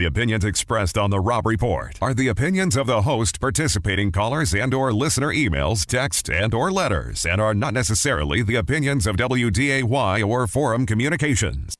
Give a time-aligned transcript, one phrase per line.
[0.00, 4.54] The opinions expressed on the Rob Report are the opinions of the host, participating callers,
[4.54, 9.16] and or listener emails, text, and or letters, and are not necessarily the opinions of
[9.16, 11.76] WDAY or Forum Communications.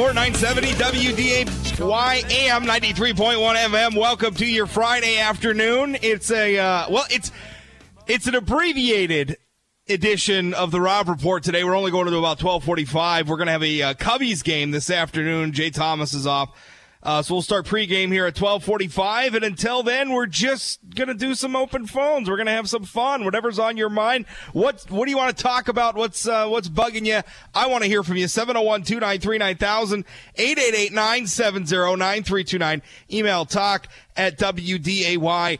[0.00, 0.32] Gentlemen.
[0.32, 3.96] It's Rob Port 970 WDAYM 93.1 FM.
[3.96, 5.96] Welcome to your Friday afternoon.
[6.02, 7.32] It's a uh, well, it's
[8.06, 9.36] it's an abbreviated
[9.88, 11.64] edition of the Rob Report today.
[11.64, 13.26] We're only going to about 12:45.
[13.26, 15.52] We're going to have a uh, Cubbies game this afternoon.
[15.52, 16.50] Jay Thomas is off.
[17.02, 21.34] Uh, so we'll start pregame here at 12:45, and until then, we're just gonna do
[21.34, 22.28] some open phones.
[22.28, 23.24] We're gonna have some fun.
[23.24, 24.26] Whatever's on your mind.
[24.52, 25.94] What What do you want to talk about?
[25.96, 27.22] What's uh, What's bugging you?
[27.54, 28.26] I want to hear from you.
[28.26, 30.04] 701-293-9000,
[30.36, 32.82] 888-970-9329.
[33.12, 35.58] Email talk at wday.com.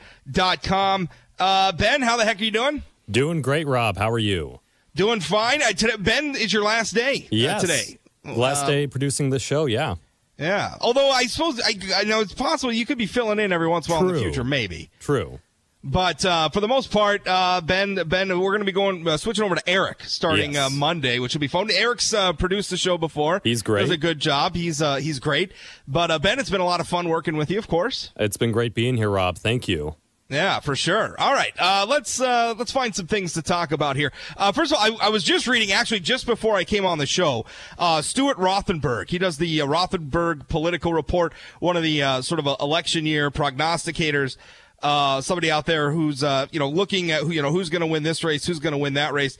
[1.39, 2.83] Uh, ben, how the heck are you doing?
[3.11, 3.97] Doing great, Rob.
[3.97, 4.61] How are you?
[4.95, 5.63] Doing fine.
[5.63, 7.61] Uh, today, ben, is your last day uh, Yes.
[7.63, 7.99] today.
[8.25, 9.95] Last day producing this show, yeah.
[10.41, 10.75] Yeah.
[10.81, 13.87] Although I suppose I, I know it's possible you could be filling in every once
[13.87, 14.31] in a while in the True.
[14.31, 14.91] future, maybe.
[14.99, 15.39] True.
[15.83, 19.17] But uh, for the most part, uh, Ben, Ben, we're going to be going uh,
[19.17, 20.67] switching over to Eric starting Yes.
[20.67, 21.71] uh, Monday, which will be fun.
[21.71, 23.41] Eric's uh, produced the show before.
[23.45, 23.83] He's great.
[23.83, 24.55] Does a good job.
[24.55, 25.53] He's uh, he's great.
[25.89, 28.11] But uh, Ben, it's been a lot of fun working with you, of course.
[28.17, 29.39] It's been great being here, Rob.
[29.39, 29.97] Thank you.
[30.31, 31.17] Yeah, for sure.
[31.19, 34.13] All right, uh, let's uh, let's find some things to talk about here.
[34.37, 36.99] Uh, first of all, I, I was just reading actually just before I came on
[36.99, 37.45] the show.
[37.77, 42.39] Uh, Stuart Rothenberg, he does the uh, Rothenberg Political Report, one of the uh, sort
[42.39, 44.37] of election year prognosticators.
[44.81, 48.05] Somebody out there who's you know looking at who you know who's going to win
[48.05, 49.37] this race, who's going to win that race.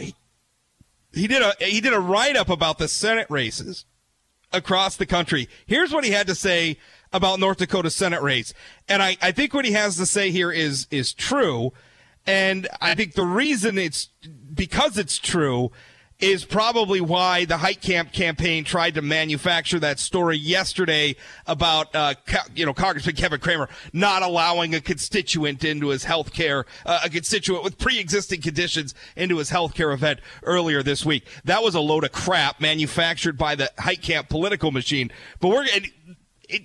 [0.00, 0.16] He,
[1.14, 3.84] he did a he did a write up about the Senate races
[4.52, 5.48] across the country.
[5.64, 6.78] Here's what he had to say
[7.14, 8.52] about North Dakota Senate race.
[8.88, 11.72] And I, I think what he has to say here is is true.
[12.26, 14.08] And I think the reason it's
[14.54, 15.70] because it's true
[16.20, 21.16] is probably why the Heitkamp campaign tried to manufacture that story yesterday
[21.46, 22.14] about, uh,
[22.54, 27.10] you know, Congressman Kevin Cramer not allowing a constituent into his health care, uh, a
[27.10, 31.26] constituent with pre-existing conditions into his health care event earlier this week.
[31.44, 35.10] That was a load of crap manufactured by the Heitkamp political machine.
[35.40, 35.66] But we're,
[36.48, 36.62] it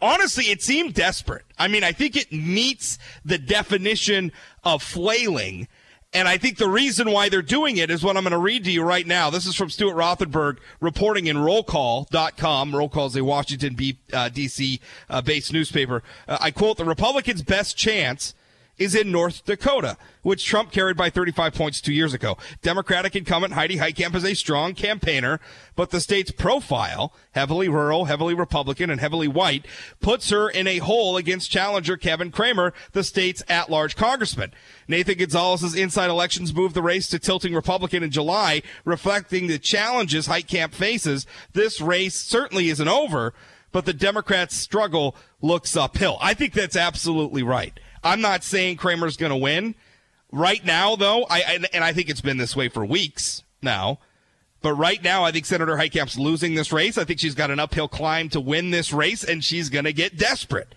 [0.00, 1.44] honestly it seemed desperate.
[1.58, 4.32] I mean, I think it meets the definition
[4.64, 5.68] of flailing.
[6.12, 8.64] And I think the reason why they're doing it is what I'm going to read
[8.64, 9.28] to you right now.
[9.28, 12.74] This is from Stuart Rothenberg reporting in rollcall.com.
[12.74, 13.76] Roll Call is a Washington,
[14.12, 14.80] uh, D.C.
[15.10, 16.02] Uh, based newspaper.
[16.26, 18.34] Uh, I quote, the Republicans' best chance
[18.78, 22.36] is in North Dakota, which Trump carried by 35 points two years ago.
[22.62, 25.40] Democratic incumbent Heidi Heitkamp is a strong campaigner,
[25.74, 29.66] but the state's profile, heavily rural, heavily Republican, and heavily white,
[30.00, 34.52] puts her in a hole against challenger Kevin Cramer, the state's at-large congressman.
[34.88, 40.28] Nathan Gonzalez's inside elections moved the race to tilting Republican in July, reflecting the challenges
[40.28, 41.26] Heitkamp faces.
[41.52, 43.32] This race certainly isn't over,
[43.72, 46.18] but the Democrats' struggle looks uphill.
[46.20, 47.78] I think that's absolutely right.
[48.02, 49.74] I'm not saying Cramer's going to win.
[50.32, 53.98] Right now, though, I, and, and I think it's been this way for weeks now.
[54.62, 56.98] But right now, I think Senator Heitkamp's losing this race.
[56.98, 59.92] I think she's got an uphill climb to win this race, and she's going to
[59.92, 60.74] get desperate.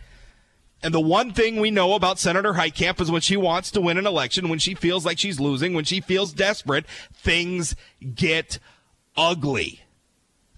[0.81, 3.97] And the one thing we know about Senator Heitkamp is when she wants to win
[3.97, 7.75] an election, when she feels like she's losing, when she feels desperate, things
[8.15, 8.59] get
[9.17, 9.81] ugly.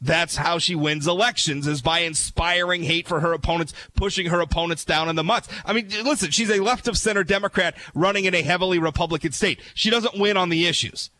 [0.01, 4.83] That's how she wins elections is by inspiring hate for her opponents, pushing her opponents
[4.83, 5.47] down in the muds.
[5.63, 9.59] I mean, listen, she's a left of center Democrat running in a heavily Republican state.
[9.75, 11.11] She doesn't win on the issues.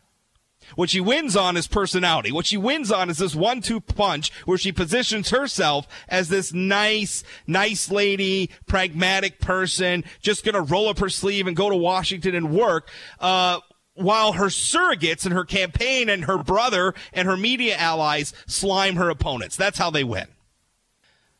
[0.74, 2.32] What she wins on is personality.
[2.32, 7.24] What she wins on is this one-two punch where she positions herself as this nice,
[7.46, 12.54] nice lady, pragmatic person, just gonna roll up her sleeve and go to Washington and
[12.54, 12.88] work.
[13.20, 13.60] Uh,
[13.94, 19.10] while her surrogates and her campaign and her brother and her media allies slime her
[19.10, 19.56] opponents.
[19.56, 20.28] That's how they win.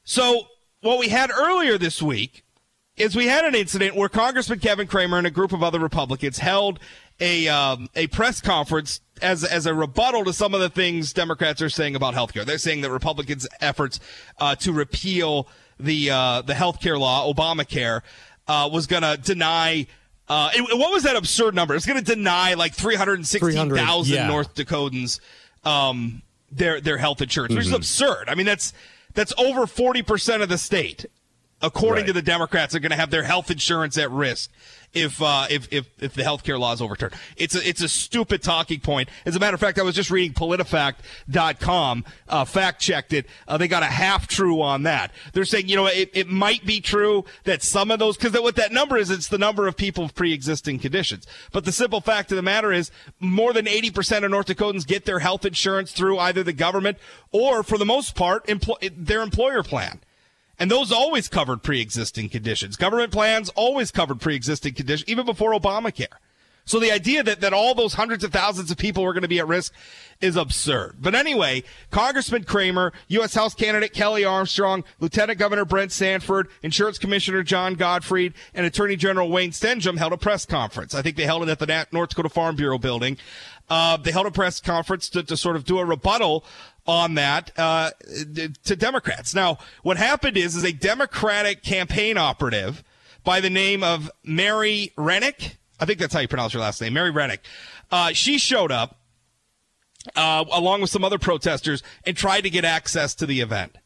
[0.05, 0.43] So
[0.81, 2.45] what we had earlier this week
[2.97, 6.39] is we had an incident where Congressman Kevin Cramer and a group of other Republicans
[6.39, 6.79] held
[7.21, 11.63] a um, a press conference as as a rebuttal to some of the things Democrats
[11.63, 12.45] are saying about healthcare.
[12.45, 14.01] They're saying that Republicans' efforts
[14.39, 15.49] uh, to repeal
[15.81, 18.03] the uh, the healthcare law, Obamacare,
[18.47, 19.87] uh, was going to deny.
[20.29, 21.75] Uh, it- what was that absurd number?
[21.75, 24.29] It's going to deny like 316,000 yeah.
[24.29, 25.21] North Dakotans
[25.65, 28.29] um, their their health insurance, which is absurd.
[28.29, 28.73] I mean, that's
[29.15, 31.07] that's over forty percent of the state.
[31.63, 32.07] According Right.
[32.09, 34.51] to the Democrats, are going to have their health insurance at risk
[34.93, 37.15] if uh, if if if the health care law is overturned.
[37.37, 39.09] It's a it's a stupid talking point.
[39.25, 43.27] As a matter of fact, I was just reading PolitiFact.com, uh, fact checked it.
[43.49, 45.13] Uh, they got a half true on that.
[45.33, 48.57] They're saying you know it, it might be true that some of those because what
[48.57, 51.27] that number is, it's the number of people with pre-existing conditions.
[51.53, 54.87] But the simple fact of the matter is, more than eighty percent of North Dakotans
[54.87, 56.99] get their health insurance through either the government
[57.31, 60.01] or, for the most part, empl- their employer plan.
[60.63, 62.77] And those always covered pre-existing conditions.
[62.77, 66.07] Government plans always covered pre-existing conditions, even before Obamacare.
[66.65, 69.29] So the idea that, that all those hundreds of thousands of people were going to
[69.29, 69.75] be at risk
[70.21, 70.99] is absurd.
[71.01, 73.35] But anyway, Congressman Cramer, U.S.
[73.35, 79.29] House candidate Kelly Armstrong, Lieutenant Governor Brent Sanford, Insurance Commissioner John Godfrey, and Attorney General
[79.29, 80.95] Wayne Stenehjem held a press conference.
[80.95, 83.17] I think they held it at the North Dakota Farm Bureau building.
[83.69, 86.45] Uh, they held a press conference to, to sort of do a rebuttal
[86.87, 87.91] on that uh,
[88.65, 89.35] to Democrats.
[89.35, 92.83] Now, what happened is, is a Democratic campaign operative
[93.25, 95.59] by the name of Mary Rennick.
[95.79, 97.45] I think that's how you pronounce her last name, Mary Rennick.
[97.91, 98.99] Uh, she showed up
[100.17, 103.77] uh, along with some other protesters and tried to get access to the event.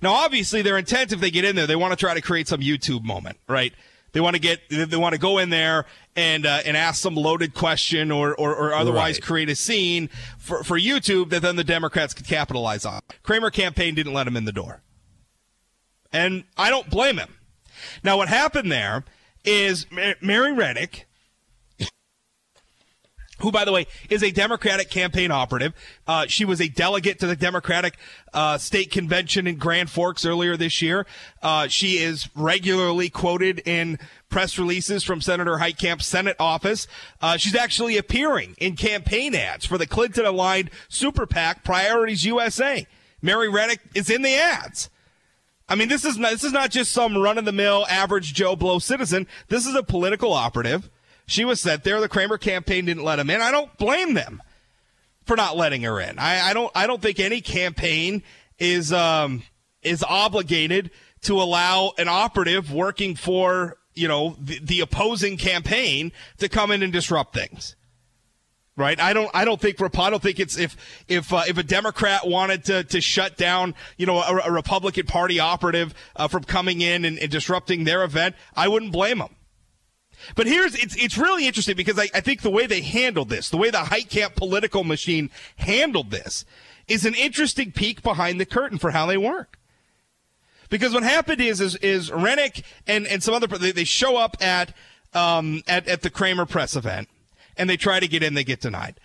[0.00, 2.48] Now, obviously, their intent, if they get in there, they want to try to create
[2.48, 3.74] some YouTube moment, right?
[4.12, 5.86] They want to get, they want to go in there
[6.16, 9.22] and uh, and ask some loaded question or or, or otherwise Right.
[9.22, 10.08] create a scene
[10.38, 13.00] for for YouTube that then the Democrats could capitalize on.
[13.22, 14.82] Cramer campaign didn't let him in the door,
[16.12, 17.36] and I don't blame him.
[18.02, 19.04] Now, what happened there
[19.44, 19.86] is
[20.20, 21.06] Mary Reddick
[23.40, 25.74] who, by the way, is a Democratic campaign operative.
[26.06, 27.96] Uh, she was a delegate to the Democratic
[28.32, 31.06] uh, state convention in Grand Forks earlier this year.
[31.42, 33.98] Uh, she is regularly quoted in
[34.28, 36.86] press releases from Senator Heitkamp's Senate office.
[37.20, 42.86] Uh, she's actually appearing in campaign ads for the Clinton aligned super PAC Priorities USA.
[43.22, 44.88] Mary Reddick is in the ads.
[45.68, 48.34] I mean, this is not, this is not just some run of the mill average
[48.34, 49.28] Joe Blow citizen.
[49.48, 50.90] This is a political operative.
[51.30, 52.00] She was sent there.
[52.00, 53.40] The Cramer campaign didn't let him in.
[53.40, 54.42] I don't blame them
[55.26, 56.18] for not letting her in.
[56.18, 56.72] I, I don't.
[56.74, 58.24] I don't think any campaign
[58.58, 59.44] is um,
[59.80, 60.90] is obligated
[61.22, 66.82] to allow an operative working for you know the, the opposing campaign to come in
[66.82, 67.76] and disrupt things.
[68.76, 68.98] Right?
[68.98, 69.30] I don't.
[69.32, 69.80] I don't think.
[69.80, 73.76] I don't think it's if if uh, if a Democrat wanted to to shut down
[73.96, 78.02] you know a, a Republican Party operative uh, from coming in and, and disrupting their
[78.02, 78.34] event.
[78.56, 79.36] I wouldn't blame them.
[80.34, 83.50] But here's it's it's really interesting because I, I think the way they handled this,
[83.50, 86.44] the way the Heitkamp political machine handled this,
[86.88, 89.58] is an interesting peek behind the curtain for how they work.
[90.68, 94.36] Because what happened is is, is Rennick and, and some other they, they show up
[94.40, 94.74] at
[95.14, 97.08] um at, at the Cramer press event
[97.56, 99.00] and they try to get in, they get denied.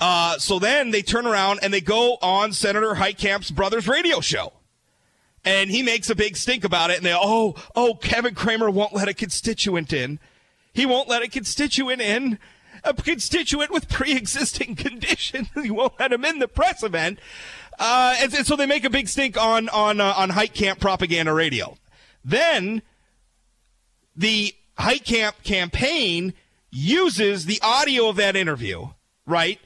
[0.00, 4.52] Uh, so then they turn around and they go on Senator Heitkamp's brother's radio show
[5.44, 6.98] and he makes a big stink about it.
[6.98, 10.18] And they, oh, oh, Kevin Cramer won't let a constituent in.
[10.78, 12.38] He won't let a constituent in.
[12.84, 15.48] A constituent with pre-existing conditions.
[15.60, 17.18] He won't let him in the press event.
[17.80, 21.32] Uh, and, and so they make a big stink on on uh, on Heitkamp propaganda
[21.32, 21.76] radio.
[22.24, 22.82] Then
[24.14, 26.32] the Heitkamp campaign
[26.70, 28.90] uses the audio of that interview,
[29.26, 29.58] right,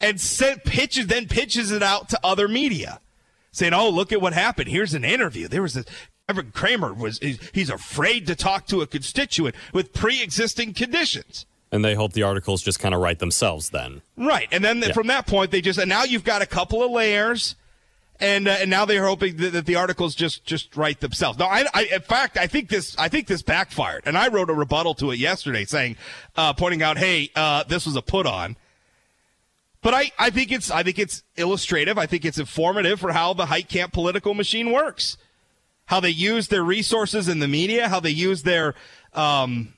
[0.00, 3.00] and sent pitches then pitches it out to other media
[3.50, 4.68] saying, "Oh, look at what happened.
[4.68, 5.48] Here's an interview.
[5.48, 5.84] There was a
[6.32, 11.94] Kevin Cramer was he's, afraid to talk to a constituent with pre-existing conditions." And they
[11.94, 14.02] hope the articles just kind of write themselves then.
[14.16, 14.92] Right, and then Yeah.
[14.92, 17.56] from that point, they just and now you've got a couple of layers,
[18.20, 21.38] and uh, and now they're hoping that, that the articles just just write themselves.
[21.38, 24.50] No, I, I in fact I think this I think this backfired, and I wrote
[24.50, 25.96] a rebuttal to it yesterday, saying,
[26.36, 28.56] uh, pointing out, hey, uh, this was a put on.
[29.80, 31.98] But I, I think it's I think it's illustrative.
[31.98, 35.16] I think it's informative for how the Heitkamp political machine works,
[35.92, 38.74] how they use their resources in the media, how they use their,
[39.12, 39.74] um,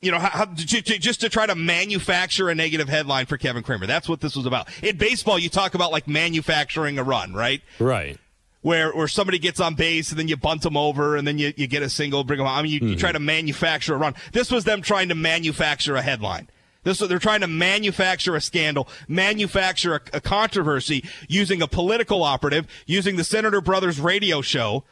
[0.00, 3.84] you know, how, how, just to try to manufacture a negative headline for Kevin Cramer.
[3.84, 4.68] That's what this was about.
[4.82, 7.60] In baseball, you talk about like manufacturing a run, right?
[7.78, 8.16] Right.
[8.62, 11.52] Where where somebody gets on base and then you bunt them over and then you,
[11.58, 12.46] you get a single, bring them.
[12.46, 14.14] I mean, you, you try to manufacture a run.
[14.32, 16.48] This was them trying to manufacture a headline.
[16.84, 22.66] This they're trying to manufacture a scandal, manufacture a, a controversy using a political operative,
[22.86, 24.84] using the Senator Brothers radio show,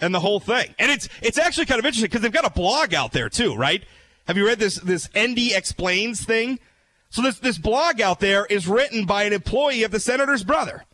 [0.00, 0.74] and the whole thing.
[0.78, 3.54] And it's it's actually kind of interesting because they've got a blog out there too,
[3.54, 3.82] right?
[4.26, 6.58] Have you read this this ND explains thing?
[7.10, 10.84] So this this blog out there is written by an employee of the senator's brother.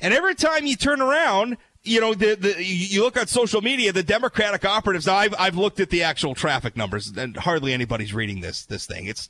[0.00, 3.92] And every time you turn around, you know, the, the you look at social media,
[3.92, 5.08] the Democratic operatives.
[5.08, 9.06] I've I've looked at the actual traffic numbers, and hardly anybody's reading this this thing.
[9.06, 9.28] It's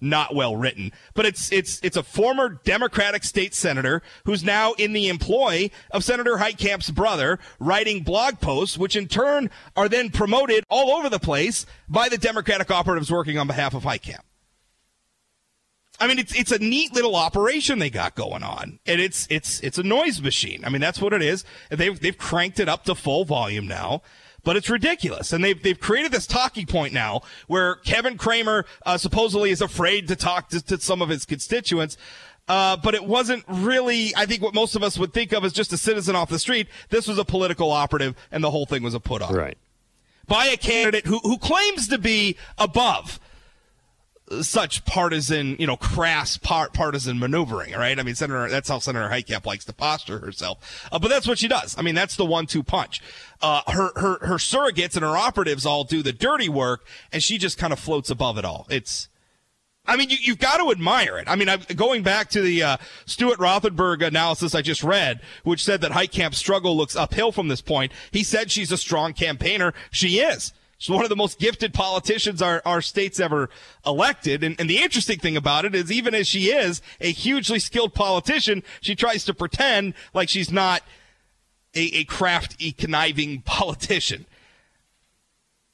[0.00, 0.92] not well written.
[1.14, 6.04] But it's it's it's a former Democratic state senator who's now in the employ of
[6.04, 11.18] Senator Heitkamp's brother, writing blog posts, which in turn are then promoted all over the
[11.18, 14.20] place by the Democratic operatives working on behalf of Heitkamp.
[16.00, 19.60] I mean, it's it's a neat little operation they got going on, and it's it's
[19.60, 20.64] it's a noise machine.
[20.64, 21.44] I mean, that's what it is.
[21.70, 24.02] They've they've cranked it up to full volume now,
[24.44, 25.32] but it's ridiculous.
[25.32, 30.08] And they've they've created this talking point now where Kevin Cramer uh, supposedly is afraid
[30.08, 31.96] to talk to, to some of his constituents.
[32.46, 35.52] Uh, but it wasn't really, I think, what most of us would think of as
[35.54, 36.68] just a citizen off the street.
[36.90, 39.34] This was a political operative, and the whole thing was a put on.
[39.34, 39.56] Right.
[40.26, 43.18] By a candidate who, who claims to be above
[44.40, 47.98] such partisan, you know, crass part partisan maneuvering, right?
[47.98, 50.88] I mean, Senator, that's how Senator Heitkamp likes to posture herself.
[50.90, 51.76] Uh, but that's what she does.
[51.78, 53.02] I mean, that's the one-two punch.
[53.42, 57.36] Uh, her, her, her surrogates and her operatives all do the dirty work, and she
[57.36, 58.66] just kind of floats above it all.
[58.70, 59.08] It's,
[59.84, 61.28] I mean, you, you've got to admire it.
[61.28, 65.62] I mean, I'm going back to the uh, Stuart Rothenberg analysis I just read, which
[65.62, 67.92] said that Heitkamp's struggle looks uphill from this point.
[68.10, 69.74] He said she's a strong campaigner.
[69.90, 70.54] She is.
[70.78, 73.48] She's one of the most gifted politicians our, our state's ever
[73.86, 74.42] elected.
[74.42, 77.94] And, and the interesting thing about it is even as she is a hugely skilled
[77.94, 80.82] politician, she tries to pretend like she's not
[81.74, 84.26] a, a crafty, conniving politician.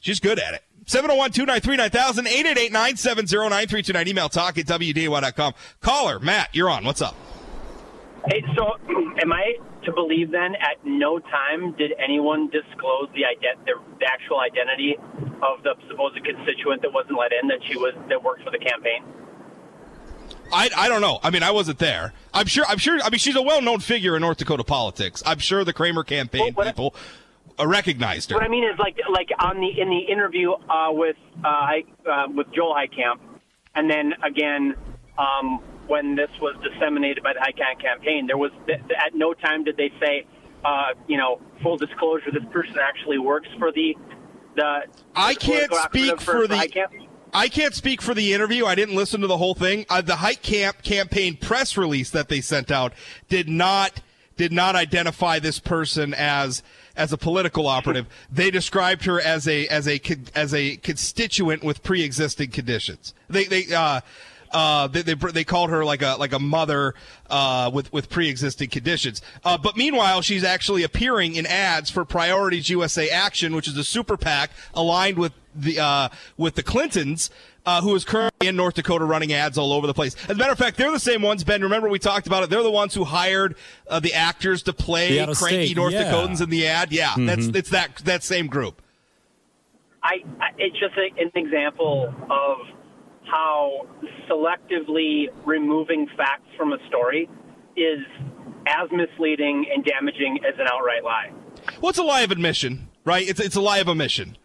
[0.00, 0.62] She's good at it.
[0.86, 2.26] 701-293-9000,
[2.70, 4.06] 888-970-9329.
[4.08, 5.54] Email talk at WDAY.com.
[5.80, 6.84] Caller, Matt, you're on.
[6.84, 7.14] What's up?
[8.28, 8.76] Hey, so
[9.22, 14.40] am I to believe then at no time did anyone disclose the, ident- the, actual
[14.40, 14.96] identity
[15.42, 18.58] of the supposed constituent that wasn't let in that she was that worked for the
[18.58, 19.02] campaign?
[20.52, 21.18] I, I don't know.
[21.22, 22.12] I mean, I wasn't there.
[22.34, 22.64] I'm sure.
[22.68, 22.98] I'm sure.
[23.02, 25.22] I mean, she's a well-known figure in North Dakota politics.
[25.24, 26.94] I'm sure the Cramer campaign well, people
[27.58, 28.36] uh, recognized her.
[28.36, 32.26] What I mean is, like, like on the in the interview uh, with uh, uh,
[32.34, 33.20] with Joel Heitkamp,
[33.74, 34.74] and then again
[35.18, 38.28] um, when this was disseminated by the Heitkamp campaign.
[38.28, 40.24] There was at no time did they say,
[40.64, 43.96] uh, you know, full disclosure, this person actually works for the
[44.54, 44.82] the.
[45.16, 46.54] I can't speak for, for the.
[46.54, 47.08] Heitkamp.
[47.32, 48.66] I can't speak for the interview.
[48.66, 49.84] I didn't listen to the whole thing.
[49.88, 52.92] Uh, the Heitkamp campaign press release that they sent out
[53.28, 54.00] did not
[54.36, 56.62] did not identify this person as
[56.96, 58.06] as a political operative.
[58.30, 60.00] They described her as a as a
[60.36, 63.12] as a constituent with pre-existing conditions.
[63.28, 64.00] They they uh,
[64.52, 66.94] uh, they, they, they called her like a like a mother
[67.28, 69.22] uh, with with pre-existing conditions.
[69.44, 73.84] Uh, but meanwhile, she's actually appearing in ads for Priorities USA Action, which is a
[73.84, 77.30] super PAC aligned with the uh, with the Clintons.
[77.66, 80.16] Uh, who is currently in North Dakota running ads all over the place.
[80.24, 81.60] As a matter of fact, they're the same ones, Ben.
[81.60, 82.48] Remember we talked about it.
[82.48, 83.54] They're the ones who hired
[83.86, 86.10] uh, the actors to play cranky State, North yeah.
[86.10, 86.90] Dakotans in the ad.
[86.90, 87.26] Yeah, mm-hmm.
[87.26, 88.80] that's it's that that same group.
[90.02, 92.79] I, I it's just a, an example of
[93.30, 93.86] how
[94.28, 97.28] selectively removing facts from a story
[97.76, 98.00] is
[98.66, 101.32] as misleading and damaging as an outright lie.
[101.80, 103.26] Well, it's a lie of admission, right?
[103.28, 104.36] It's it's a lie of omission,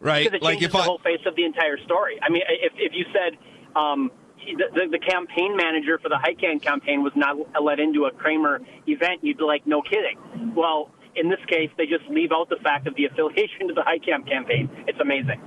[0.00, 0.24] right?
[0.24, 0.82] Because it like if the I...
[0.82, 2.18] whole face of the entire story.
[2.22, 3.38] I mean, if if you said
[3.76, 8.10] um, the, the, the campaign manager for the Heitkamp campaign was not let into a
[8.10, 10.18] Cramer event, you'd be like, no kidding.
[10.54, 13.82] Well, in this case, they just leave out the fact of the affiliation to the
[13.82, 14.70] Heitkamp campaign.
[14.86, 15.40] It's amazing.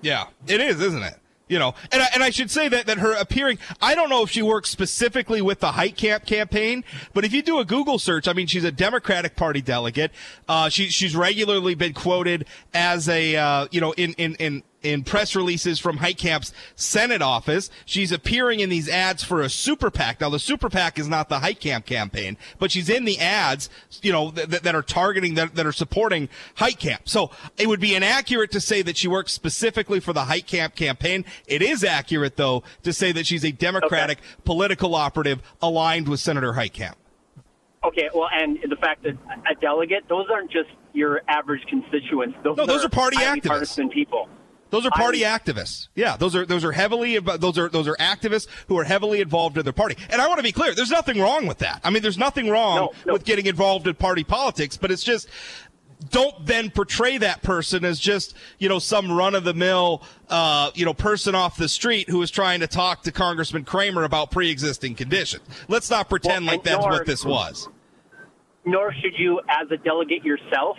[0.00, 1.14] Yeah, it is, isn't it?
[1.46, 4.22] You know, and I, and I should say that, that her appearing, I don't know
[4.22, 8.26] if she works specifically with the Heitkamp campaign, but if you do a Google search,
[8.26, 10.10] I mean, she's a Democratic Party delegate.
[10.48, 15.02] Uh, she, she's regularly been quoted as a, uh, you know, in, in, in, in
[15.02, 17.70] press releases from Heitkamp's Senate office.
[17.86, 20.20] She's appearing in these ads for a super PAC.
[20.20, 23.70] Now, the super PAC is not the Heitkamp campaign, but she's in the ads,
[24.02, 27.00] you know, that, that are targeting, that, that are supporting Heitkamp.
[27.08, 31.24] So it would be inaccurate to say that she works specifically for the Heitkamp campaign.
[31.46, 34.26] It is accurate, though, to say that she's a Democratic okay.
[34.44, 36.94] political operative aligned with Senator Heitkamp.
[37.84, 39.12] Okay, well, and the fact that
[39.50, 42.36] a delegate, those aren't just your average constituents.
[42.42, 43.46] Those no, those are, are party activists.
[43.46, 44.28] partisan people.
[44.70, 45.88] Those are party I, activists.
[45.94, 49.56] Yeah, those are those are heavily those are those are activists who are heavily involved
[49.56, 49.96] in their party.
[50.10, 51.80] And I want to be clear, there's nothing wrong with that.
[51.84, 53.12] I mean, there's nothing wrong no, no.
[53.12, 55.28] with getting involved in party politics, but it's just
[56.10, 60.70] don't then portray that person as just you know some run of the mill uh,
[60.74, 64.30] you know person off the street who is trying to talk to Congressman Cramer about
[64.30, 65.44] pre-existing conditions.
[65.68, 67.68] Let's not pretend well, like that's nor, what this was.
[68.64, 70.76] Nor should you, as a delegate yourself,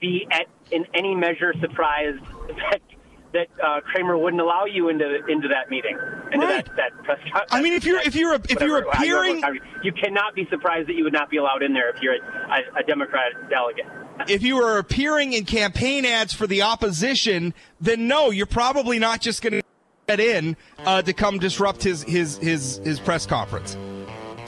[0.00, 2.80] be at in any measure surprised that
[3.32, 5.96] that uh, Cramer wouldn't allow you into into that meeting,
[6.32, 6.64] into right.
[6.64, 7.52] that, that press conference.
[7.52, 9.42] I mean, if you're if you're if whatever, you're appearing,
[9.82, 12.80] you cannot be surprised that you would not be allowed in there if you're a,
[12.80, 13.86] a Democrat delegate.
[14.28, 19.22] If you are appearing in campaign ads for the opposition, then no, you're probably not
[19.22, 19.62] just going to
[20.08, 23.78] get in uh, to come disrupt his his his his press conference.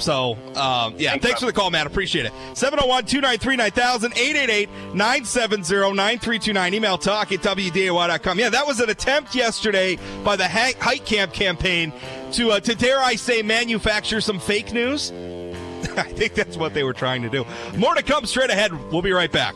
[0.03, 1.87] So, um, yeah, thanks for the call, Matt.
[1.87, 2.33] Appreciate it.
[2.55, 6.75] 701 293 9000 888 970 9329.
[6.75, 8.39] Email talk at WDAY.com.
[8.39, 11.93] Yeah, that was an attempt yesterday by the Heitkamp campaign
[12.33, 15.13] to, uh, to dare I say, manufacture some fake news.
[15.97, 17.45] I think that's what they were trying to do.
[17.77, 18.73] More to come straight ahead.
[18.91, 19.55] We'll be right back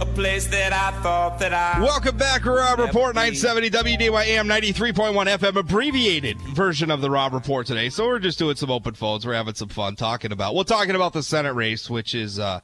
[0.00, 1.80] a place that I thought that I.
[1.80, 7.88] Welcome back, Rob Report 970 WDYAM 93.1 FM, abbreviated version of the Rob Report today.
[7.88, 9.26] So we're just doing some open phones.
[9.26, 10.54] We're having some fun talking about.
[10.54, 12.60] We're talking about the Senate race, which is, uh,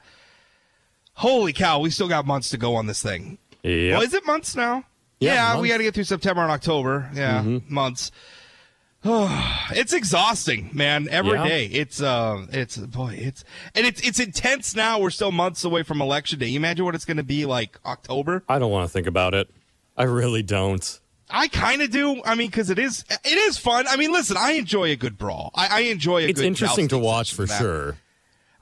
[1.15, 3.39] holy cow, we still got months to go on this thing.
[3.63, 3.93] Yeah.
[3.93, 4.85] Well, is it months now?
[5.19, 5.63] Yeah, yeah months.
[5.63, 7.11] we got to get through September and October.
[7.15, 7.73] Yeah, mm-hmm.
[7.75, 8.11] months.
[9.05, 11.09] it's exhausting, man.
[11.11, 11.49] Every yeah.
[11.49, 13.43] day, It's uh, it's boy, it's
[13.75, 15.01] and it's it's intense now.
[15.01, 16.47] We're still months away from election day.
[16.47, 18.45] You imagine what it's going to be like October.
[18.49, 19.51] I don't want to think about it.
[19.97, 21.01] I really don't.
[21.29, 22.23] I kind of do.
[22.25, 23.87] I mean, because it is it is fun.
[23.89, 25.51] I mean, listen, I enjoy a good brawl.
[25.55, 26.47] I, I enjoy a it's good.
[26.47, 27.97] interesting to watch for sure.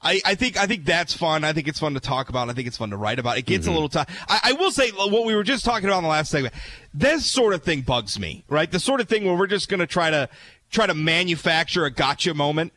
[0.03, 1.45] I, I think I think that's fun.
[1.45, 2.49] I think it's fun to talk about.
[2.49, 3.37] I think it's fun to write about.
[3.37, 3.71] It gets mm-hmm.
[3.71, 4.09] a little tough.
[4.29, 6.55] I, I, will say what we were just talking about in the last segment.
[6.95, 8.71] This sort of thing bugs me, right?
[8.71, 10.29] The sort of thing where we're just going to try to
[10.71, 12.73] try to manufacture a gotcha moment,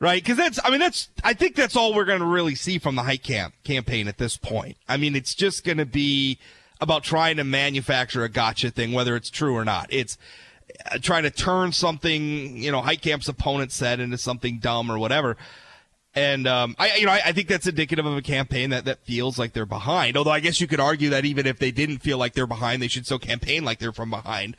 [0.00, 0.20] right?
[0.20, 2.96] Because that's I mean that's I think that's all we're going to really see from
[2.96, 4.76] the Heitkamp campaign at this point.
[4.88, 6.38] I mean it's just going to be
[6.80, 9.86] about trying to manufacture a gotcha thing, whether it's true or not.
[9.90, 10.18] It's
[10.90, 15.36] uh, trying to turn something you know Heitkamp's opponent said into something dumb or whatever.
[16.16, 19.04] And um, I, you know, I, I, think that's indicative of a campaign that, that
[19.04, 20.16] feels like they're behind.
[20.16, 22.80] Although I guess you could argue that even if they didn't feel like they're behind,
[22.80, 24.56] they should still campaign like they're from behind.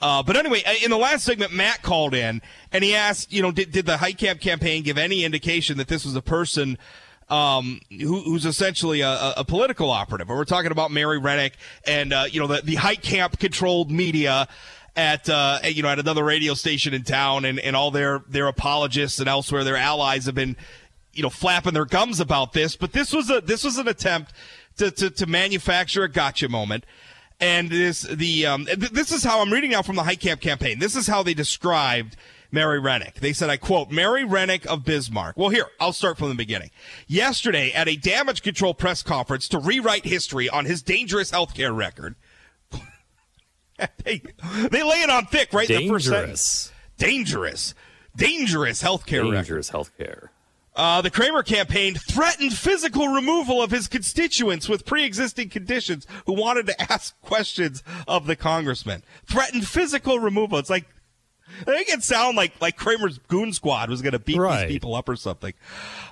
[0.00, 3.42] Uh, but anyway, uh, in the last segment, Matt called in and he asked, you
[3.42, 6.76] know, did, did the Heitkamp campaign give any indication that this was a person
[7.28, 10.28] um, who, who's essentially a, a, political operative?
[10.28, 11.52] And we're talking about Mary Rennick
[11.86, 14.48] and, uh, you know, the, the Camp controlled media
[14.98, 18.48] at uh, you know at another radio station in town, and, and all their their
[18.48, 20.56] apologists and elsewhere, their allies have been
[21.12, 24.32] you know, flapping their gums about this, but this was a this was an attempt
[24.78, 26.84] to to, to manufacture a gotcha moment.
[27.40, 30.78] And this the um, th- this is how I'm reading now from the Heitkamp campaign.
[30.78, 32.16] This is how they described
[32.50, 33.16] Mary Rennick.
[33.16, 35.36] They said, I quote, Mary Rennick of Bismarck.
[35.36, 36.70] Well, here, I'll start from the beginning.
[37.06, 42.14] Yesterday, at a damage control press conference to rewrite history on his dangerous healthcare record,
[44.04, 44.22] they,
[44.70, 45.68] they lay it on thick, right?
[45.68, 46.04] Dangerous.
[46.04, 46.72] The first sentence.
[46.96, 47.74] Dangerous.
[48.16, 49.92] Dangerous healthcare Dangerous record.
[49.98, 50.28] healthcare.
[50.78, 56.66] Uh, the Cramer campaign threatened physical removal of his constituents with pre-existing conditions who wanted
[56.68, 59.02] to ask questions of the congressman.
[59.26, 60.56] Threatened physical removal.
[60.56, 60.86] It's like
[61.62, 64.68] I think it sound like like Cramer's goon squad was going to beat right.
[64.68, 65.54] these people up or something.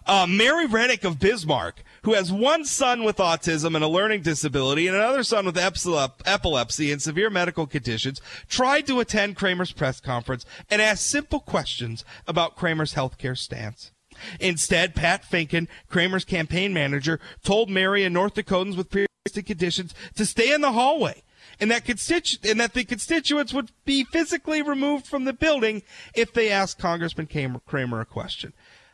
[0.04, 4.88] Uh, Mary Rennick of Bismarck, who has one son with autism and a learning disability
[4.88, 10.44] and another son with epilepsy and severe medical conditions, tried to attend Cramer's press conference
[10.68, 13.92] and ask simple questions about Cramer's healthcare stance.
[14.40, 20.26] Instead, Pat Finken, Cramer's campaign manager, told Mary and North Dakotans with pre-existing conditions to
[20.26, 21.22] stay in the hallway
[21.60, 25.82] and that constitu- and that the constituents would be physically removed from the building
[26.14, 27.26] if they asked Congressman
[27.66, 28.52] Cramer a question.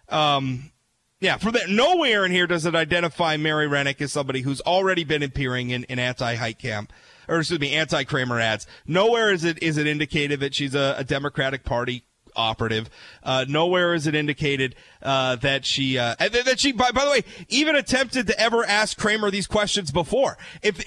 [0.09, 0.73] Um,
[1.21, 5.05] yeah, from that, nowhere in here does it identify Mary Rennick as somebody who's already
[5.05, 6.89] been appearing in, in anti-Heitkamp,
[7.29, 8.67] or excuse me, anti-Cramer ads.
[8.87, 12.05] Nowhere is it is it indicated that she's a, a Democratic Party
[12.37, 12.89] operative.
[13.23, 17.25] Uh, nowhere is it indicated uh, that she uh, that she by, by the way
[17.49, 20.37] even attempted to ever ask Cramer these questions before.
[20.63, 20.83] If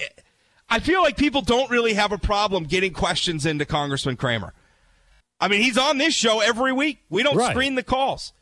[0.68, 4.52] I feel like people don't really have a problem getting questions into Congressman Cramer.
[5.40, 7.04] I mean, he's on this show every week.
[7.10, 7.50] We don't right.
[7.50, 8.32] screen the calls.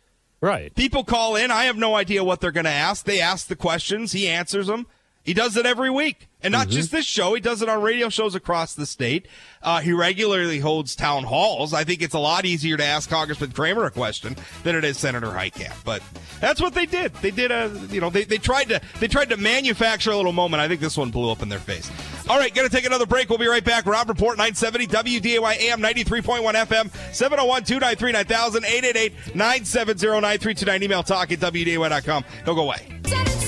[0.40, 0.74] Right.
[0.74, 1.50] People call in.
[1.50, 3.04] I have no idea what they're going to ask.
[3.04, 4.12] They ask the questions.
[4.12, 4.86] He answers them.
[5.22, 6.28] He does it every week.
[6.44, 6.76] And not mm-hmm.
[6.76, 9.26] just this show, he does it on radio shows across the state.
[9.62, 11.72] Uh, he regularly holds town halls.
[11.72, 14.98] I think it's a lot easier to ask Congressman Cramer a question than it is
[14.98, 15.82] Senator Heitkamp.
[15.84, 16.02] But
[16.40, 17.14] that's what they did.
[17.14, 20.32] They did a, you know, they, they tried to they tried to manufacture a little
[20.32, 20.60] moment.
[20.60, 21.90] I think this one blew up in their face.
[22.28, 23.30] All right, gonna take another break.
[23.30, 23.86] We'll be right back.
[23.86, 30.82] Rob Report 970 WDAY AM 93.1 FM 701 293 9000 888 970 9329.
[30.82, 32.24] Email talk at WDAY.com.
[32.44, 33.43] Don't go away.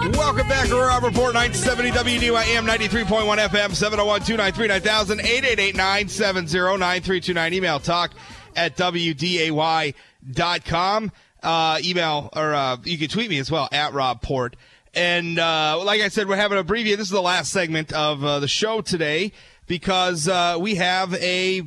[0.00, 3.04] Welcome back to Rob Report 970 WDYM 93.1
[3.48, 7.54] FM 701 293 9000 888 970 9329.
[7.54, 8.12] Email talk
[8.54, 9.92] at WDAY.com.
[11.42, 14.54] Uh, email or uh, you can tweet me as well at Rob Port.
[14.94, 16.96] And uh, like I said, we're having a preview.
[16.96, 19.32] This is the last segment of uh, the show today
[19.66, 21.62] because uh, we have a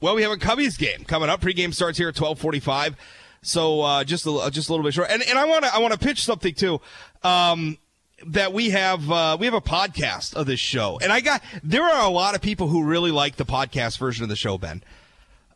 [0.00, 1.42] well, we have a Cubbies game coming up.
[1.42, 2.96] Pregame starts here at twelve forty-five.
[3.42, 5.78] So uh, just a, just a little bit short, and and I want to I
[5.78, 6.80] want to pitch something too.
[7.22, 7.78] Um,
[8.26, 11.82] that we have uh, we have a podcast of this show, and I got there
[11.82, 14.82] are a lot of people who really like the podcast version of the show, Ben.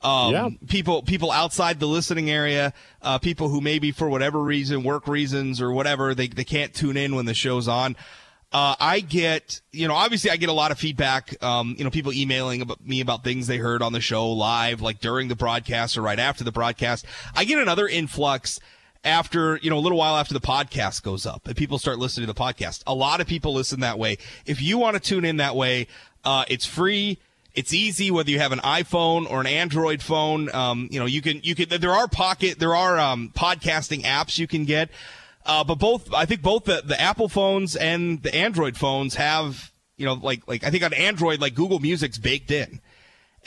[0.02, 0.48] Um, Yeah.
[0.68, 2.72] people people outside the listening area,
[3.02, 6.96] uh, people who maybe for whatever reason, work reasons or whatever, they they can't tune
[6.96, 7.96] in when the show's on.
[8.52, 11.42] Uh, I get, you know, obviously I get a lot of feedback.
[11.42, 14.80] Um, you know, people emailing about me about things they heard on the show live,
[14.80, 17.04] like during the broadcast or right after the broadcast.
[17.34, 18.60] I get another influx
[19.04, 22.26] after, you know, a little while after the podcast goes up and people start listening
[22.26, 22.82] to the podcast.
[22.86, 24.16] A lot of people listen that way.
[24.46, 25.86] If you want to tune in that way,
[26.24, 27.18] uh, it's free.
[27.54, 30.52] It's easy whether you have an iPhone or an Android phone.
[30.54, 34.38] Um, you know, you can, you can, there are pocket, there are, um, podcasting apps
[34.38, 34.90] you can get.
[35.46, 39.70] Uh, but both, I think both the, the Apple phones and the Android phones have,
[39.96, 42.80] you know, like, like I think on Android, like Google Music's baked in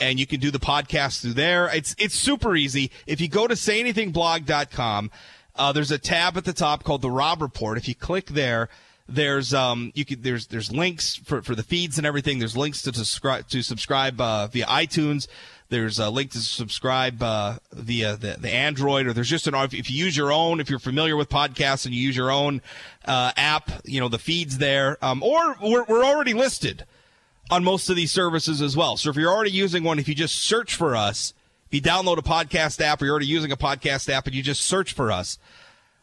[0.00, 1.68] and you can do the podcast through there.
[1.74, 2.90] It's, it's super easy.
[3.06, 5.10] If you go to sayanythingblog.com,
[5.58, 7.76] uh, there's a tab at the top called the Rob Report.
[7.76, 8.68] If you click there,
[9.08, 12.38] there's um you could there's there's links for, for the feeds and everything.
[12.38, 15.26] There's links to subscribe to subscribe uh, via iTunes.
[15.70, 19.74] There's a link to subscribe uh, via the, the Android, or there's just an if
[19.74, 22.62] if you use your own, if you're familiar with podcasts and you use your own
[23.04, 24.96] uh, app, you know the feeds there.
[25.02, 26.84] Um, or we're we're already listed
[27.50, 28.96] on most of these services as well.
[28.96, 31.32] So if you're already using one, if you just search for us,
[31.70, 34.42] if you download a podcast app or you're already using a podcast app and you
[34.42, 35.38] just search for us,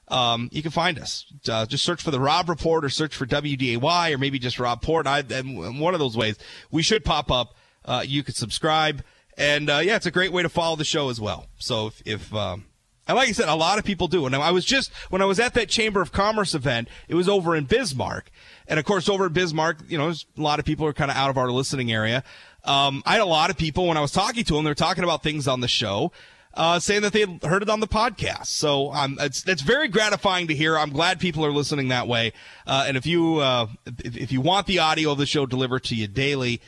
[0.10, 1.26] um, you can find us.
[1.50, 4.84] Uh, just search for the Rob Report or search for WDAY or maybe just Rob
[4.84, 5.08] Port.
[5.08, 6.38] I, and one of those ways,
[6.70, 7.56] we should pop up.
[7.84, 9.04] Uh, you could subscribe.
[9.38, 11.48] And, uh, yeah, it's a great way to follow the show as well.
[11.58, 12.66] So if, if, um,
[13.08, 14.26] and like I said, a lot of people do.
[14.26, 17.30] And I was just, when I was at that Chamber of Commerce event, it was
[17.30, 18.32] over in Bismarck.
[18.68, 21.18] And of course, over in Bismarck, you know, a lot of people are kind of
[21.18, 22.24] out of our listening area.
[22.66, 25.04] Um, I had a lot of people when I was talking to them, they're talking
[25.04, 26.12] about things on the show,
[26.54, 28.48] uh, saying that they heard it on the podcast.
[28.48, 30.78] So, um, it's, it's very gratifying to hear.
[30.78, 32.34] I'm glad people are listening that way.
[32.66, 35.84] Uh, and if you, uh, if, if you want the audio of the show delivered
[35.86, 36.62] to you daily,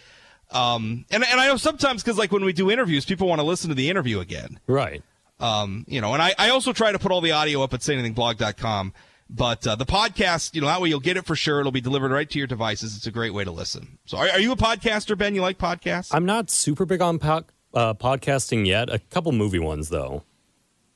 [0.51, 3.45] um, and, and I know sometimes because like when we do interviews, people want to
[3.45, 4.60] listen to the interview again.
[4.67, 5.03] Right.
[5.39, 7.81] Um, you know, and I, I also try to put all the audio up at
[7.81, 8.93] sayanythingblog.com.
[9.30, 11.60] But uh, the podcast, you know, that way you'll get it for sure.
[11.60, 12.96] It'll be delivered right to your devices.
[12.96, 13.98] It's a great way to listen.
[14.06, 15.36] So, are, are you a podcaster, Ben?
[15.36, 16.10] You like podcasts?
[16.13, 18.90] I'm not super big on po- uh, podcasting yet.
[18.90, 20.24] A couple movie ones though.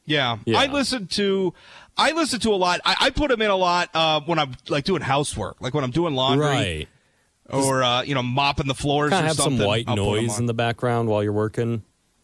[0.05, 0.37] yeah.
[0.45, 0.59] Yeah.
[0.59, 1.53] I listen to,
[1.97, 2.79] I listen to a lot.
[2.85, 5.83] I, I put them in a lot uh, when I'm like doing housework, like when
[5.83, 6.87] I'm doing laundry Right.
[7.49, 9.57] or uh, you know mopping the floors Kind or of have something.
[9.59, 11.83] some white I'll noise in the background while you're working.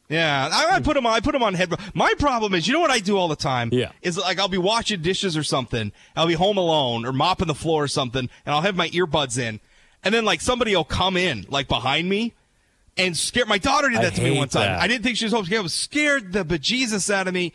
[0.10, 1.14] Yeah, I, I put them on.
[1.14, 1.74] I put them on head.
[1.94, 3.70] My problem is, you know what I do all the time?
[3.74, 3.92] Yeah.
[4.02, 5.92] is like I'll be washing dishes or something.
[6.16, 9.38] I'll be home alone or mopping the floor or something, and I'll have my earbuds
[9.38, 9.60] in,
[10.04, 12.34] and then like somebody will come in like behind me
[12.98, 13.46] and scare.
[13.46, 14.62] My daughter did I that to me one time.
[14.64, 14.80] that.
[14.80, 15.44] I didn't think she was home.
[15.44, 17.52] She was scared the bejesus out of me.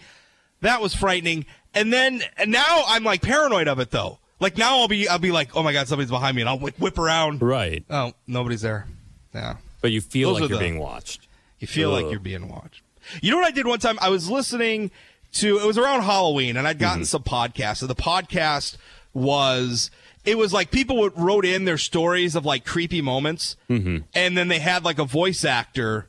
[0.60, 1.46] That was frightening.
[1.74, 4.18] And then and now I'm like paranoid of it though.
[4.40, 6.58] Like now I'll be I'll be like, oh my god, somebody's behind me, and I'll
[6.58, 7.40] whip, whip around.
[7.40, 7.82] Right.
[7.88, 8.86] Oh, nobody's there.
[9.34, 9.56] Yeah.
[9.80, 11.28] But you feel Those like you're the- being watched.
[11.62, 12.82] You feel like you're being watched.
[13.20, 13.96] You know what I did one time?
[14.00, 14.90] I was listening
[15.34, 17.04] to it was around Halloween, and I'd gotten mm-hmm.
[17.04, 17.82] some podcasts.
[17.82, 18.76] And the podcast
[19.14, 19.92] was
[20.24, 23.98] it was like people would wrote in their stories of like creepy moments, mm-hmm.
[24.12, 26.08] and then they had like a voice actor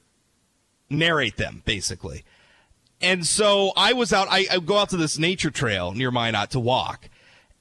[0.89, 2.23] narrate them basically.
[2.99, 4.27] And so I was out.
[4.31, 7.09] I, I go out to this nature trail near Minot to walk,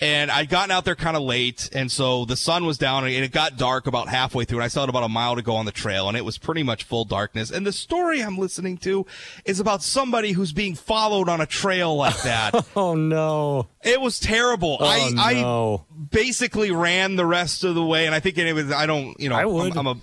[0.02, 3.14] and I'd gotten out there kind of late, and so the sun was down, and
[3.14, 5.54] it got dark about halfway through, and I still had about a mile to go
[5.54, 7.52] on the trail, and it was pretty much full darkness.
[7.52, 9.06] And the story I'm listening to
[9.44, 12.66] is about somebody who's being followed on a trail like that.
[12.74, 13.68] Oh no.
[13.84, 14.78] it was terrible.
[14.80, 18.72] Oh I I basically ran the rest of the way, and I think it was.
[18.72, 19.18] I don't.
[19.20, 19.36] You know.
[19.36, 19.72] I would.
[19.76, 20.00] I'm, I'm a.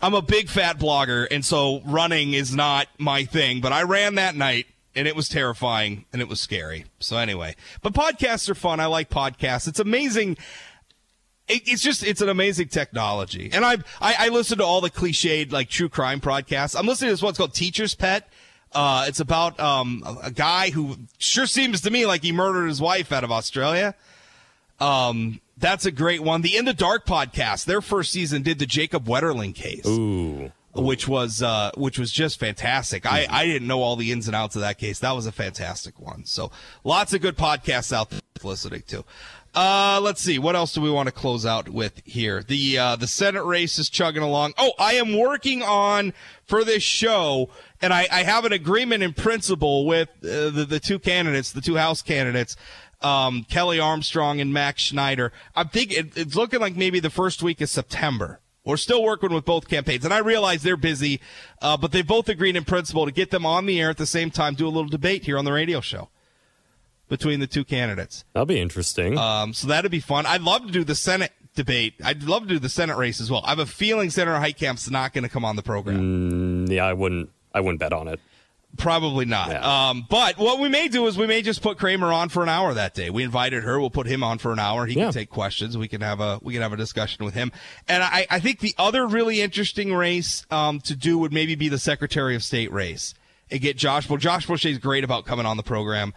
[0.00, 3.60] I'm a big fat blogger, and so running is not my thing.
[3.60, 6.86] But I ran that night, and it was terrifying, and it was scary.
[6.98, 8.80] So anyway, but podcasts are fun.
[8.80, 9.68] I like podcasts.
[9.68, 10.38] It's amazing.
[11.48, 14.90] It, it's just it's an amazing technology, and I've, I I listen to all the
[14.90, 16.78] cliched like true crime podcasts.
[16.78, 18.28] I'm listening to this one called Teacher's Pet.
[18.72, 22.80] Uh, it's about um a guy who sure seems to me like he murdered his
[22.80, 23.94] wife out of Australia.
[24.80, 26.42] Um, that's a great one.
[26.42, 30.52] The In the Dark podcast, their first season did the Jacob Wetterling case, Ooh.
[30.74, 33.04] Which was uh, which was just fantastic.
[33.06, 34.98] I I didn't know all the ins and outs of that case.
[35.00, 36.24] That was a fantastic one.
[36.24, 36.50] So
[36.84, 39.04] lots of good podcasts out there listening to.
[39.54, 40.38] Uh, let's see.
[40.38, 42.42] What else do we want to close out with here?
[42.42, 44.52] The uh, the Senate race is chugging along.
[44.58, 46.12] Oh, I am working on
[46.44, 47.48] for this show,
[47.80, 51.60] and I, I have an agreement in principle with uh, the the two candidates, the
[51.60, 52.56] two House candidates,
[53.00, 55.32] um, Kelly Armstrong and Mac Schneider.
[55.56, 58.40] I'm thinking it, it's looking like maybe the first week of September.
[58.68, 61.20] We're still working with both campaigns, and I realize they're busy,
[61.62, 64.06] uh, but they both agreed in principle to get them on the air at the
[64.06, 66.10] same time, do a little debate here on the radio show
[67.08, 68.26] between the two candidates.
[68.34, 69.16] That'll be interesting.
[69.16, 70.26] Um, so that'd be fun.
[70.26, 71.94] I'd love to do the Senate debate.
[72.04, 73.42] I'd love to do the Senate race as well.
[73.46, 76.66] I have a feeling Senator Heitkamp's not going to come on the program.
[76.66, 77.30] Mm, yeah, I wouldn't.
[77.54, 78.20] I wouldn't bet on it.
[78.76, 79.48] Probably not.
[79.48, 79.88] Yeah.
[79.88, 82.48] Um, but what we may do is we may just put Cramer on for an
[82.48, 83.10] hour that day.
[83.10, 83.80] We invited her.
[83.80, 84.86] We'll put him on for an hour.
[84.86, 85.04] He Yeah.
[85.06, 85.76] can take questions.
[85.76, 87.50] We can have a we can have a discussion with him.
[87.88, 91.68] And I, I think the other really interesting race um, to do would maybe be
[91.68, 93.14] the Secretary of State race
[93.50, 94.08] and get Josh.
[94.08, 96.12] Well, Josh Boschee is great about coming on the program.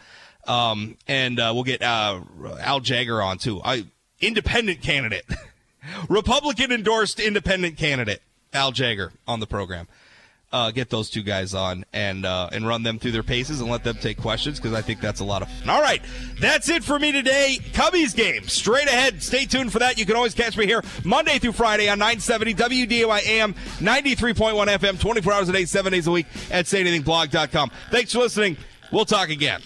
[0.46, 2.20] Um, and uh, we'll get uh,
[2.60, 3.60] Al Jaeger on too.
[3.64, 3.86] I
[4.20, 5.24] independent candidate,
[6.08, 9.88] Republican endorsed independent candidate Al Jaeger on the program
[10.52, 13.70] uh, get those two guys on and uh, and run them through their paces and
[13.70, 15.70] let them take questions because I think that's a lot of fun.
[15.70, 16.02] All right,
[16.40, 17.58] that's it for me today.
[17.72, 19.22] Cubbies game straight ahead.
[19.22, 19.98] Stay tuned for that.
[19.98, 25.00] You can always catch me here Monday through Friday on 970 WDAY AM 93.1 FM,
[25.00, 27.70] 24 hours a day, seven days a week at sayanythingblog.com.
[27.90, 28.56] Thanks for listening.
[28.90, 29.62] We'll talk again.